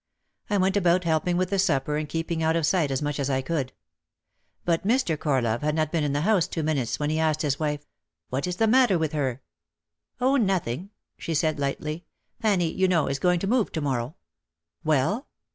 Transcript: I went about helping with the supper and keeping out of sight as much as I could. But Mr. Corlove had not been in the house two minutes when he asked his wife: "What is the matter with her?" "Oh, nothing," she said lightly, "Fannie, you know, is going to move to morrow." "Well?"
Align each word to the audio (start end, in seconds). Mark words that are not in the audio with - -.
I 0.49 0.57
went 0.57 0.75
about 0.75 1.03
helping 1.03 1.37
with 1.37 1.51
the 1.51 1.59
supper 1.59 1.95
and 1.95 2.09
keeping 2.09 2.41
out 2.41 2.55
of 2.55 2.65
sight 2.65 2.89
as 2.89 3.03
much 3.03 3.19
as 3.19 3.29
I 3.29 3.43
could. 3.43 3.71
But 4.65 4.81
Mr. 4.83 5.15
Corlove 5.15 5.61
had 5.61 5.75
not 5.75 5.91
been 5.91 6.03
in 6.03 6.11
the 6.11 6.21
house 6.21 6.47
two 6.47 6.63
minutes 6.63 6.97
when 6.97 7.11
he 7.11 7.19
asked 7.19 7.43
his 7.43 7.59
wife: 7.59 7.85
"What 8.29 8.47
is 8.47 8.55
the 8.55 8.65
matter 8.65 8.97
with 8.97 9.11
her?" 9.13 9.43
"Oh, 10.19 10.37
nothing," 10.37 10.89
she 11.19 11.35
said 11.35 11.59
lightly, 11.59 12.05
"Fannie, 12.39 12.71
you 12.73 12.87
know, 12.87 13.05
is 13.05 13.19
going 13.19 13.39
to 13.41 13.45
move 13.45 13.71
to 13.73 13.81
morrow." 13.81 14.15
"Well?" 14.83 15.27